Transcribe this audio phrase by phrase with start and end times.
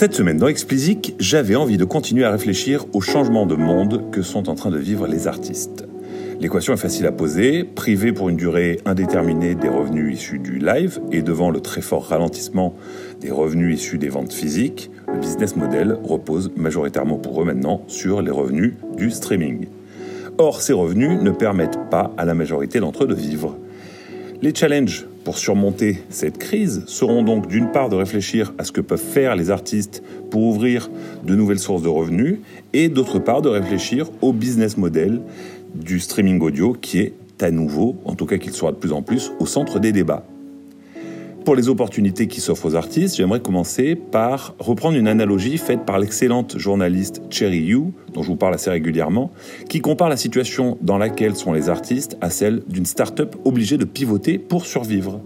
[0.00, 4.22] Cette semaine dans Explicit, j'avais envie de continuer à réfléchir aux changements de monde que
[4.22, 5.88] sont en train de vivre les artistes.
[6.38, 11.00] L'équation est facile à poser, priver pour une durée indéterminée des revenus issus du live
[11.10, 12.76] et devant le très fort ralentissement
[13.20, 18.22] des revenus issus des ventes physiques, le business model repose majoritairement pour eux maintenant sur
[18.22, 19.66] les revenus du streaming.
[20.38, 23.58] Or, ces revenus ne permettent pas à la majorité d'entre eux de vivre.
[24.42, 28.80] Les challenges pour surmonter cette crise seront donc d'une part de réfléchir à ce que
[28.80, 30.90] peuvent faire les artistes pour ouvrir
[31.22, 32.38] de nouvelles sources de revenus
[32.72, 35.20] et d'autre part de réfléchir au business model
[35.74, 39.02] du streaming audio qui est à nouveau, en tout cas qu'il sera de plus en
[39.02, 40.24] plus, au centre des débats.
[41.48, 45.98] Pour les opportunités qui s'offrent aux artistes, j'aimerais commencer par reprendre une analogie faite par
[45.98, 49.30] l'excellente journaliste Cherry Yu, dont je vous parle assez régulièrement,
[49.66, 53.86] qui compare la situation dans laquelle sont les artistes à celle d'une start-up obligée de
[53.86, 55.22] pivoter pour survivre.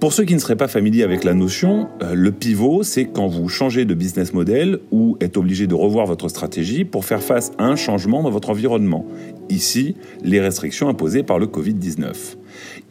[0.00, 3.28] Pour ceux qui ne seraient pas familiers avec la notion, euh, le pivot, c'est quand
[3.28, 7.52] vous changez de business model ou êtes obligé de revoir votre stratégie pour faire face
[7.58, 9.04] à un changement dans votre environnement.
[9.50, 12.38] Ici, les restrictions imposées par le Covid-19.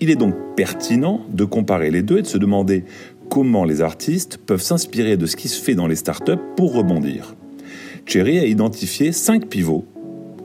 [0.03, 2.83] Il est donc pertinent de comparer les deux et de se demander
[3.29, 7.35] comment les artistes peuvent s'inspirer de ce qui se fait dans les startups pour rebondir.
[8.07, 9.85] Cherry a identifié cinq pivots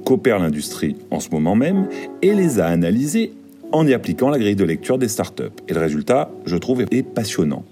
[0.04, 1.88] qu'opère l'industrie en ce moment même
[2.20, 3.32] et les a analysés
[3.72, 5.44] en y appliquant la grille de lecture des startups.
[5.68, 7.64] Et le résultat, je trouve, est passionnant.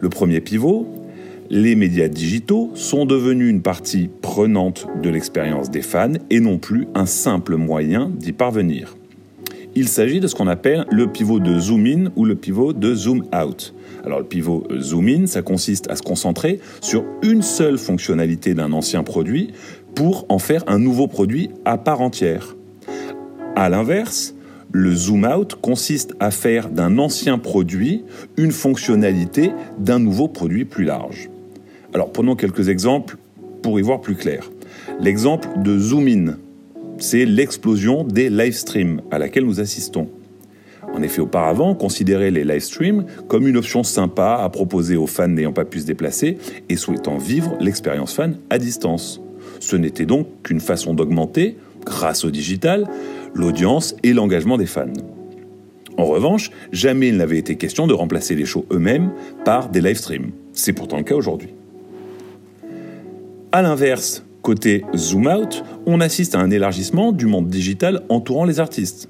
[0.00, 0.86] Le premier pivot,
[1.48, 6.88] les médias digitaux sont devenus une partie prenante de l'expérience des fans et non plus
[6.94, 8.97] un simple moyen d'y parvenir.
[9.74, 12.94] Il s'agit de ce qu'on appelle le pivot de zoom in ou le pivot de
[12.94, 13.74] zoom out.
[14.04, 18.72] Alors le pivot zoom in, ça consiste à se concentrer sur une seule fonctionnalité d'un
[18.72, 19.52] ancien produit
[19.94, 22.56] pour en faire un nouveau produit à part entière.
[23.56, 24.34] A l'inverse,
[24.72, 28.04] le zoom out consiste à faire d'un ancien produit
[28.36, 31.30] une fonctionnalité d'un nouveau produit plus large.
[31.94, 33.16] Alors prenons quelques exemples
[33.62, 34.50] pour y voir plus clair.
[35.00, 36.36] L'exemple de zoom in,
[36.98, 40.08] c'est l'explosion des live streams à laquelle nous assistons.
[40.94, 45.28] En effet, auparavant, on les live streams comme une option sympa à proposer aux fans
[45.28, 46.38] n'ayant pas pu se déplacer
[46.68, 49.20] et souhaitant vivre l'expérience fan à distance.
[49.60, 52.86] Ce n'était donc qu'une façon d'augmenter, grâce au digital,
[53.34, 54.92] l'audience et l'engagement des fans.
[55.96, 59.10] En revanche, jamais il n'avait été question de remplacer les shows eux-mêmes
[59.44, 60.30] par des live streams.
[60.52, 61.50] C'est pourtant le cas aujourd'hui.
[63.50, 68.60] A l'inverse, Côté zoom out, on assiste à un élargissement du monde digital entourant les
[68.60, 69.08] artistes.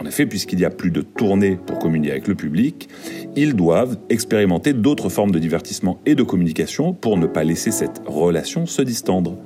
[0.00, 2.88] En effet, puisqu'il y a plus de tournées pour communiquer avec le public,
[3.34, 8.02] ils doivent expérimenter d'autres formes de divertissement et de communication pour ne pas laisser cette
[8.06, 9.36] relation se distendre.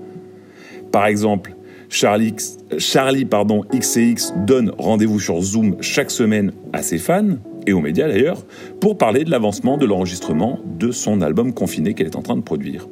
[0.91, 1.55] Par exemple,
[1.89, 2.35] Charlie,
[2.79, 7.37] Charlie pardon, XCX donne rendez-vous sur Zoom chaque semaine à ses fans,
[7.67, 8.45] et aux médias d'ailleurs,
[8.81, 12.43] pour parler de l'avancement de l'enregistrement de son album confiné qu'elle est en train de
[12.43, 12.89] produire.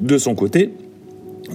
[0.00, 0.72] De son côté,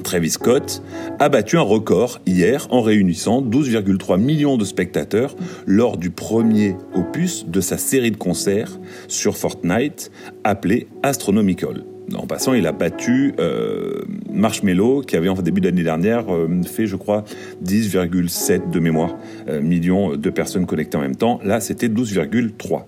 [0.03, 0.81] Travis Scott
[1.19, 5.35] a battu un record hier en réunissant 12,3 millions de spectateurs
[5.65, 10.11] lors du premier opus de sa série de concerts sur Fortnite
[10.43, 11.83] appelé Astronomical.
[12.15, 16.85] En passant, il a battu euh, Marshmello, qui avait en début d'année dernière euh, fait,
[16.85, 17.23] je crois,
[17.63, 19.15] 10,7 de mémoire
[19.47, 21.39] euh, millions de personnes connectées en même temps.
[21.43, 22.83] Là, c'était 12,3.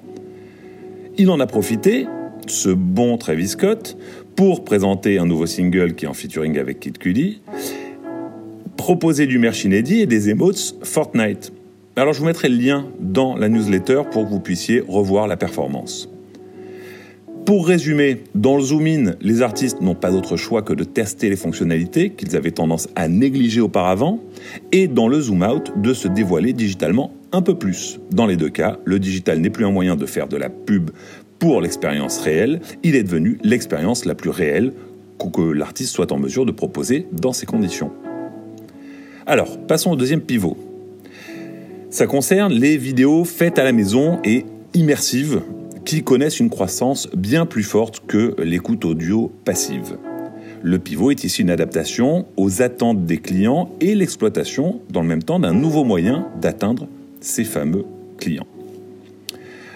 [1.17, 2.07] Il en a profité,
[2.47, 3.97] ce bon Travis Scott,
[4.35, 7.41] pour présenter un nouveau single qui est en featuring avec Kid Cudi,
[8.77, 11.53] proposer du merch inédit et des emotes Fortnite.
[11.95, 15.37] Alors je vous mettrai le lien dans la newsletter pour que vous puissiez revoir la
[15.37, 16.09] performance.
[17.45, 21.29] Pour résumer, dans le zoom in, les artistes n'ont pas d'autre choix que de tester
[21.29, 24.21] les fonctionnalités qu'ils avaient tendance à négliger auparavant,
[24.71, 27.99] et dans le zoom out, de se dévoiler digitalement un peu plus.
[28.11, 30.91] Dans les deux cas, le digital n'est plus un moyen de faire de la pub
[31.43, 34.71] pour l'expérience réelle, il est devenu l'expérience la plus réelle
[35.33, 37.91] que l'artiste soit en mesure de proposer dans ces conditions.
[39.25, 40.55] Alors, passons au deuxième pivot.
[41.89, 45.41] Ça concerne les vidéos faites à la maison et immersives
[45.83, 49.97] qui connaissent une croissance bien plus forte que l'écoute audio passive.
[50.61, 55.23] Le pivot est ici une adaptation aux attentes des clients et l'exploitation, dans le même
[55.23, 56.87] temps, d'un nouveau moyen d'atteindre
[57.19, 57.83] ces fameux
[58.17, 58.47] clients.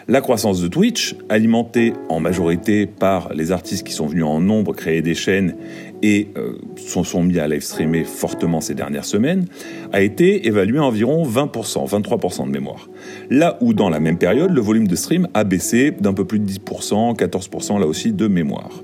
[0.10, 4.74] La croissance de Twitch, alimentée en majorité par les artistes qui sont venus en nombre
[4.74, 5.58] créer des chaînes
[6.02, 9.48] et euh, sont, mis à live streamer fortement ces dernières semaines,
[9.92, 12.90] a été évaluée à environ 20%, 23% de mémoire.
[13.30, 16.40] Là où dans la même période, le volume de stream a baissé d'un peu plus
[16.40, 18.82] de 10%, 14% là aussi de mémoire.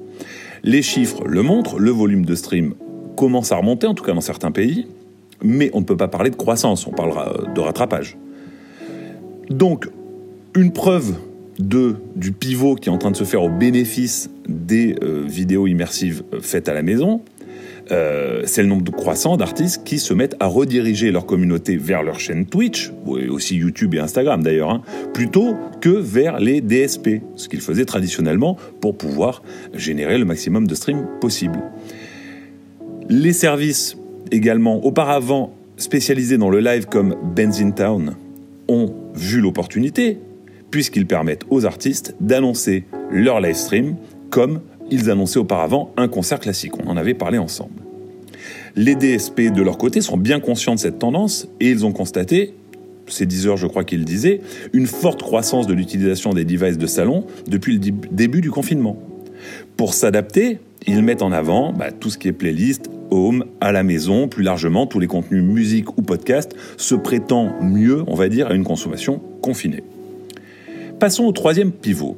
[0.64, 2.74] Les chiffres le montrent, le volume de stream
[3.16, 4.88] commence à remonter, en tout cas dans certains pays,
[5.42, 8.18] mais on ne peut pas parler de croissance, on parlera de rattrapage.
[9.50, 9.88] Donc,
[10.56, 11.16] une preuve
[11.60, 14.96] du pivot qui est en train de se faire au bénéfice des
[15.26, 17.22] vidéos immersives faites à la maison,
[17.92, 22.20] euh, c'est le nombre croissant d'artistes qui se mettent à rediriger leur communauté vers leur
[22.20, 24.82] chaîne Twitch, aussi YouTube et Instagram d'ailleurs, hein,
[25.14, 30.76] plutôt que vers les DSP, ce qu'ils faisaient traditionnellement pour pouvoir générer le maximum de
[30.76, 31.60] streams possible.
[33.10, 33.98] Les services
[34.32, 38.16] également auparavant spécialisés dans le live comme Benzin Town
[38.70, 40.20] ont vu l'opportunité,
[40.74, 43.96] puisqu'ils permettent aux artistes d'annoncer leur live stream
[44.32, 44.60] comme
[44.90, 46.72] ils annonçaient auparavant un concert classique.
[46.84, 47.84] On en avait parlé ensemble.
[48.76, 52.56] Les DSP, de leur côté, sont bien conscients de cette tendance et ils ont constaté,
[53.06, 54.42] c'est 10 heures je crois qu'ils disaient,
[54.74, 58.98] une forte croissance de l'utilisation des devices de salon depuis le début du confinement.
[59.78, 63.84] Pour s'adapter, ils mettent en avant bah, tout ce qui est playlist, home, à la
[63.84, 68.48] maison, plus largement tous les contenus musique ou podcast se prêtant mieux, on va dire,
[68.48, 69.84] à une consommation confinée.
[71.04, 72.16] Passons au troisième pivot,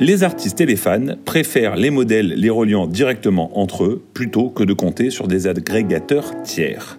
[0.00, 4.64] les artistes et les fans préfèrent les modèles les reliant directement entre eux plutôt que
[4.64, 6.98] de compter sur des agrégateurs tiers.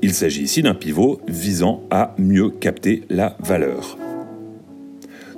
[0.00, 3.98] Il s'agit ici d'un pivot visant à mieux capter la valeur.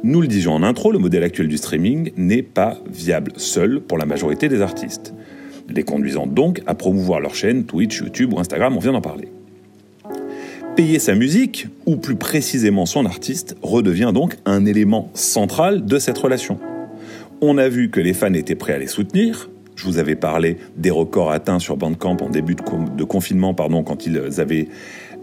[0.04, 3.96] Nous le disions en intro, le modèle actuel du streaming n'est pas viable seul pour
[3.96, 5.14] la majorité des artistes,
[5.66, 9.30] les conduisant donc à promouvoir leur chaîne Twitch, YouTube ou Instagram, on vient d'en parler.
[10.80, 16.16] Payer sa musique, ou plus précisément son artiste, redevient donc un élément central de cette
[16.16, 16.58] relation.
[17.42, 19.50] On a vu que les fans étaient prêts à les soutenir.
[19.76, 24.06] Je vous avais parlé des records atteints sur Bandcamp en début de, confinement, pardon, quand
[24.06, 24.68] ils avaient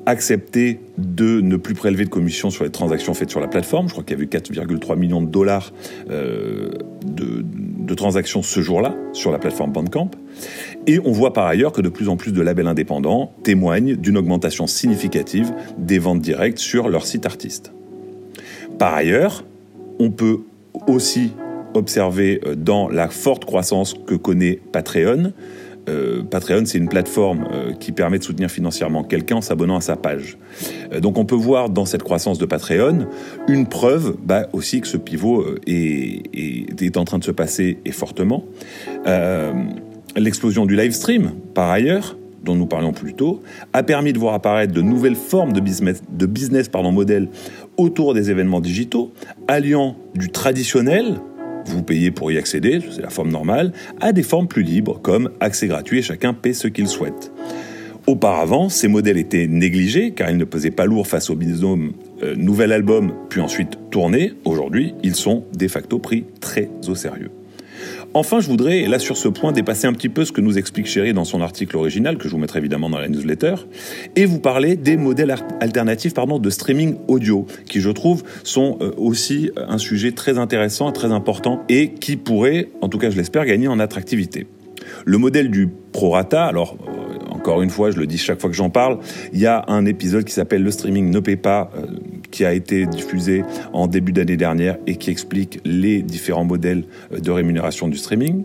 [0.06, 3.88] accepté de ne plus prélever de commission sur les transactions faites sur la plateforme.
[3.88, 5.74] Je crois qu'il y a eu 4,3 millions de dollars
[6.12, 6.70] euh,
[7.04, 7.57] de, de,
[7.98, 10.12] transactions ce jour-là sur la plateforme Bandcamp.
[10.88, 14.18] Et on voit par ailleurs que de plus en plus de labels indépendants témoignent d'une
[14.18, 17.74] augmentation significative des ventes directes sur leur site artiste.
[18.80, 19.44] Par ailleurs,
[20.00, 20.40] on peut
[20.88, 21.34] aussi
[21.74, 25.34] observer euh, dans la forte croissance que connaît Patreon
[25.88, 29.82] euh, Patreon, c'est une plateforme euh, qui permet de soutenir financièrement quelqu'un en s'abonnant à
[29.82, 30.38] sa page.
[30.94, 33.08] Euh, donc on peut voir dans cette croissance de Patreon
[33.48, 36.24] une preuve bah, aussi que ce pivot est,
[36.82, 38.44] est, en train de se passer et fortement.
[40.16, 43.42] L'explosion du live stream, par ailleurs, dont nous parlions plus tôt,
[43.74, 47.30] a permis de voir apparaître de nouvelles formes de business, de business pardon, modèle
[47.78, 49.12] autour des événements digitaux,
[49.48, 51.20] alliant du traditionnel,
[51.68, 55.32] vous payez pour y accéder, c'est la forme normale, à des formes plus libres comme
[55.40, 57.32] accès gratuit et chacun paie ce qu'il souhaite.
[58.08, 61.92] Auparavant, ces modèles étaient négligés car ils ne pesaient pas lourd face au binôme
[62.24, 64.34] euh, nouvel album puis ensuite tourné.
[64.46, 67.32] Aujourd'hui, ils sont de facto pris très au sérieux.
[68.14, 70.88] Enfin, je voudrais, là sur ce point, dépasser un petit peu ce que nous explique
[70.88, 73.56] Chéri dans son article original, que je vous mettrai évidemment dans la newsletter,
[74.16, 78.92] et vous parler des modèles alternatifs pardon, de streaming audio, qui je trouve sont euh,
[78.98, 83.18] aussi euh, un sujet très intéressant, très important, et qui pourrait, en tout cas je
[83.18, 84.48] l'espère, gagner en attractivité.
[85.06, 88.56] Le modèle du prorata, alors euh, encore une fois, je le dis chaque fois que
[88.56, 89.00] j'en parle,
[89.32, 91.72] il y a un épisode qui s'appelle Le streaming ne paie pas,
[92.32, 93.44] qui a été diffusé
[93.74, 98.44] en début d'année dernière et qui explique les différents modèles de rémunération du streaming.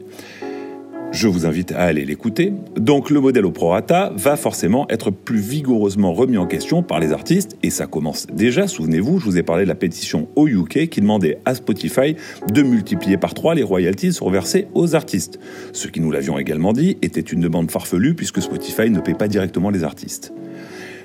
[1.12, 2.54] Je vous invite à aller l'écouter.
[2.74, 7.12] Donc le modèle au prorata va forcément être plus vigoureusement remis en question par les
[7.12, 10.88] artistes et ça commence déjà, souvenez-vous, je vous ai parlé de la pétition au UK
[10.88, 12.16] qui demandait à Spotify
[12.50, 15.38] de multiplier par trois les royalties reversées aux artistes.
[15.74, 19.28] Ce qui nous l'avions également dit était une demande farfelue puisque Spotify ne paie pas
[19.28, 20.32] directement les artistes.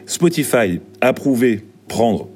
[0.06, 2.30] Spotify a prouvé prendre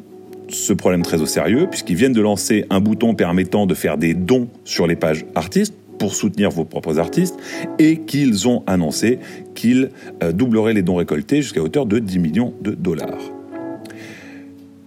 [0.54, 4.14] ce problème très au sérieux, puisqu'ils viennent de lancer un bouton permettant de faire des
[4.14, 7.38] dons sur les pages artistes pour soutenir vos propres artistes,
[7.78, 9.20] et qu'ils ont annoncé
[9.54, 9.92] qu'ils
[10.24, 13.32] euh, doubleraient les dons récoltés jusqu'à hauteur de 10 millions de dollars.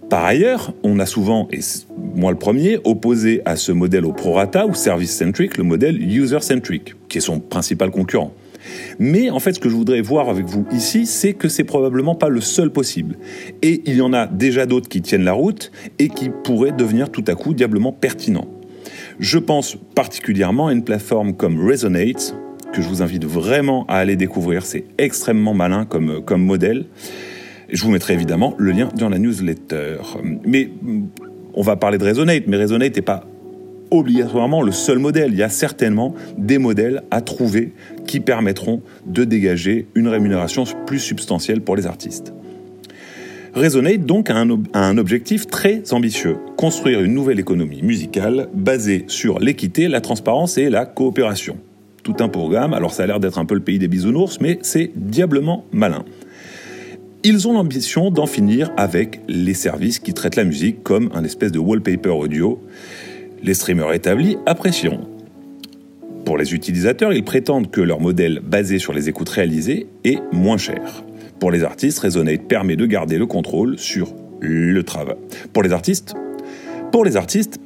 [0.09, 1.59] Par ailleurs, on a souvent, et
[2.15, 7.17] moi le premier, opposé à ce modèle au prorata ou service-centric le modèle user-centric, qui
[7.17, 8.33] est son principal concurrent.
[8.99, 12.15] Mais en fait, ce que je voudrais voir avec vous ici, c'est que c'est probablement
[12.15, 13.17] pas le seul possible.
[13.61, 17.09] Et il y en a déjà d'autres qui tiennent la route et qui pourraient devenir
[17.09, 18.47] tout à coup diablement pertinents.
[19.19, 22.35] Je pense particulièrement à une plateforme comme Resonate,
[22.73, 24.65] que je vous invite vraiment à aller découvrir.
[24.65, 26.85] C'est extrêmement malin comme, comme modèle.
[27.69, 29.97] Je vous mettrai évidemment le lien dans la newsletter.
[30.45, 30.69] Mais
[31.53, 33.25] on va parler de Resonate, mais Resonate n'est pas
[33.91, 35.31] obligatoirement le seul modèle.
[35.31, 37.73] Il y a certainement des modèles à trouver
[38.05, 42.33] qui permettront de dégager une rémunération plus substantielle pour les artistes.
[43.53, 49.39] Resonate donc a un, un, objectif très ambitieux, construire une nouvelle économie musicale basée sur
[49.39, 51.57] l'équité, la transparence et la coopération.
[52.03, 54.59] Tout un programme, alors ça a l'air d'être un peu le pays des bisounours, mais
[54.61, 56.03] c'est diablement malin.
[57.23, 61.51] Ils ont l'ambition d'en finir avec les services qui traitent la musique comme un espèce
[61.51, 62.61] de wallpaper audio
[63.43, 65.07] les streamers établis apprécieront.
[66.25, 70.57] Pour les utilisateurs, ils prétendent que leur modèle basé sur les écoutes réalisées est moins
[70.57, 71.03] cher.
[71.39, 75.17] Pour les artistes, Resonate permet de garder le contrôle sur le travail.
[75.53, 76.15] Pour les artistes,
[76.91, 77.59] pour les artistes,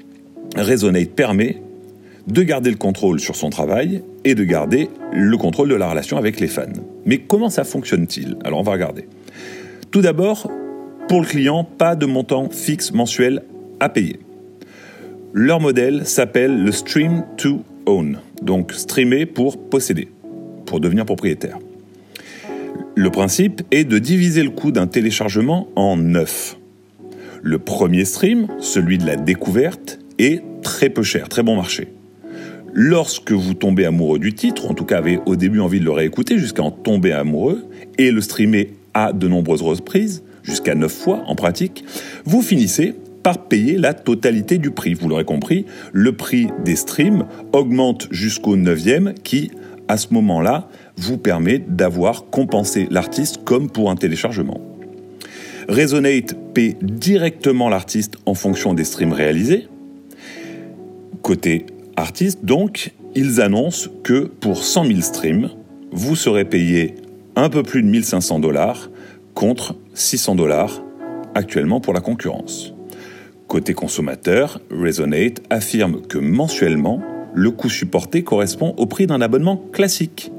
[0.57, 1.61] Resonate permet
[2.27, 6.17] de garder le contrôle sur son travail et de garder le contrôle de la relation
[6.17, 6.63] avec les fans.
[7.05, 8.37] Mais comment ça fonctionne-t-il?
[8.43, 9.07] Alors on va regarder.
[9.89, 10.51] Tout d'abord,
[11.07, 13.43] pour le client, pas de montant fixe mensuel
[13.79, 14.19] à payer.
[15.33, 20.07] Leur modèle s'appelle le Stream to Own, donc streamer pour posséder,
[20.65, 21.59] pour devenir propriétaire.
[22.95, 26.57] Le principe est de diviser le coût d'un téléchargement en neuf.
[27.43, 31.89] Le premier stream, celui de la découverte, est très peu cher, très bon marché.
[32.73, 35.91] Lorsque vous tombez amoureux du titre, en tout cas avez au début envie de le
[35.91, 37.67] réécouter jusqu'à en tomber amoureux,
[37.99, 41.83] et le streamer à de nombreuses reprises, jusqu'à 9 fois en pratique,
[42.25, 44.93] vous finissez par payer la totalité du prix.
[44.93, 49.51] Vous l'aurez compris, le prix des streams augmente jusqu'au 9e qui,
[49.87, 54.61] à ce moment-là, vous permet d'avoir compensé l'artiste comme pour un téléchargement.
[55.67, 59.67] Resonate paie directement l'artiste en fonction des streams réalisés.
[61.21, 65.49] Côté artiste, donc, ils annoncent que pour 100 000 streams,
[65.91, 66.95] vous serez payé
[67.35, 68.89] un peu plus de 1500 dollars
[69.33, 70.81] contre 600 dollars
[71.35, 72.73] actuellement pour la concurrence.
[73.49, 77.01] Côté consommateur, Resonate affirme que mensuellement,
[77.33, 80.31] le coût supporté correspond au prix d'un abonnement classique.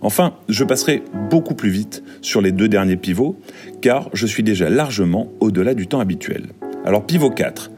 [0.00, 3.38] Enfin, je passerai beaucoup plus vite sur les deux derniers pivots,
[3.80, 6.46] car je suis déjà largement au-delà du temps habituel.
[6.84, 7.70] Alors pivot 4.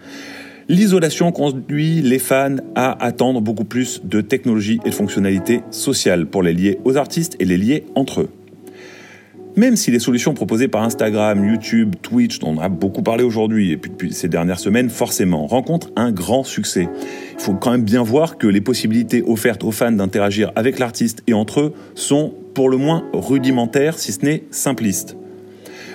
[0.71, 6.43] L'isolation conduit les fans à attendre beaucoup plus de technologies et de fonctionnalités sociales pour
[6.43, 8.31] les lier aux artistes et les lier entre eux.
[9.57, 13.71] Même si les solutions proposées par Instagram, YouTube, Twitch, dont on a beaucoup parlé aujourd'hui
[13.71, 16.89] et puis depuis ces dernières semaines, forcément, rencontrent un grand succès,
[17.35, 21.23] il faut quand même bien voir que les possibilités offertes aux fans d'interagir avec l'artiste
[21.29, 25.17] et entre eux sont pour le moins rudimentaires, si ce n'est simplistes.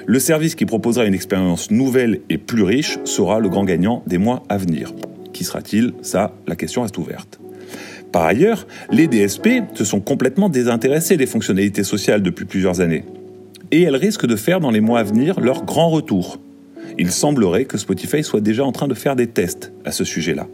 [0.06, 4.18] Le service qui proposera une expérience nouvelle et plus riche sera le grand gagnant des
[4.18, 4.94] mois à venir.
[5.34, 5.94] Qui sera-t-il?
[6.02, 7.42] Ça, la question reste ouverte.
[8.14, 13.04] Par ailleurs, les DSP se sont complètement désintéressés des fonctionnalités sociales depuis plusieurs années
[13.72, 16.40] et elles risquent de faire dans les mois à venir leur grand retour.
[16.98, 20.48] Il semblerait que Spotify soit déjà en train de faire des tests à ce sujet-là.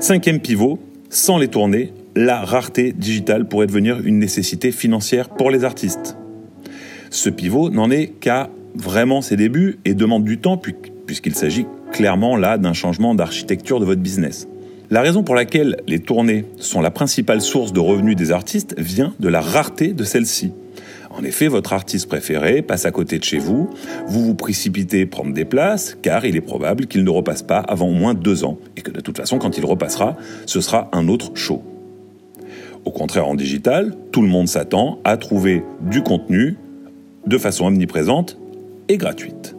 [0.00, 0.78] Cinquième pivot,
[1.10, 6.16] sans les tournées, la rareté digitale pourrait devenir une nécessité financière pour les artistes.
[7.10, 10.60] Ce pivot n'en est qu'à vraiment ses débuts et demande du temps
[11.06, 14.48] puisqu'il s'agit clairement là d'un changement d'architecture de votre business.
[14.90, 19.14] La raison pour laquelle les tournées sont la principale source de revenus des artistes vient
[19.18, 20.52] de la rareté de celles-ci.
[21.16, 23.70] En effet, votre artiste préféré passe à côté de chez vous,
[24.06, 27.88] vous vous précipitez prendre des places, car il est probable qu'il ne repasse pas avant
[27.88, 31.08] au moins deux ans, et que de toute façon, quand il repassera, ce sera un
[31.08, 31.62] autre show.
[32.84, 36.58] Au contraire, en digital, tout le monde s'attend à trouver du contenu
[37.26, 38.38] de façon omniprésente
[38.88, 39.56] et gratuite.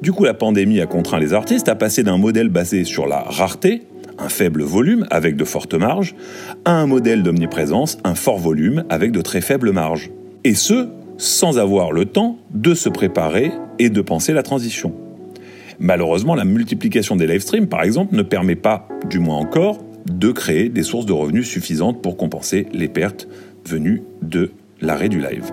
[0.00, 3.18] Du coup, la pandémie a contraint les artistes à passer d'un modèle basé sur la
[3.18, 3.82] rareté,
[4.18, 6.14] un faible volume avec de fortes marges,
[6.64, 10.10] à un modèle d'omniprésence, un fort volume avec de très faibles marges.
[10.44, 14.94] Et ce, sans avoir le temps de se préparer et de penser la transition.
[15.78, 20.32] Malheureusement, la multiplication des live streams, par exemple, ne permet pas, du moins encore, de
[20.32, 23.28] créer des sources de revenus suffisantes pour compenser les pertes
[23.66, 25.50] venues de l'arrêt du live.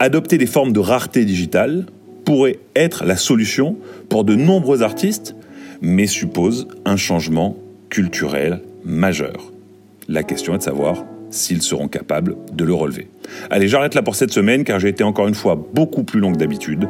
[0.00, 1.86] Adopter des formes de rareté digitale
[2.24, 3.76] pourrait être la solution
[4.08, 5.36] pour de nombreux artistes,
[5.80, 7.56] mais suppose un changement
[7.90, 9.52] culturel majeur.
[10.08, 13.08] La question est de savoir s'ils seront capables de le relever.
[13.50, 16.32] Allez, j'arrête là pour cette semaine car j'ai été encore une fois beaucoup plus long
[16.32, 16.88] que d'habitude.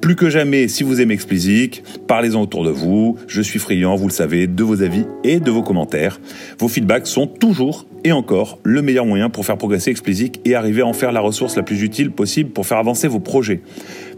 [0.00, 3.16] Plus que jamais, si vous aimez Explicit, parlez-en autour de vous.
[3.26, 6.20] Je suis friand, vous le savez, de vos avis et de vos commentaires.
[6.58, 10.82] Vos feedbacks sont toujours et encore le meilleur moyen pour faire progresser Explicit et arriver
[10.82, 13.60] à en faire la ressource la plus utile possible pour faire avancer vos projets.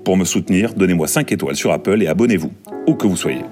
[0.05, 2.53] Pour me soutenir, donnez-moi 5 étoiles sur Apple et abonnez-vous,
[2.87, 3.43] où que vous soyez.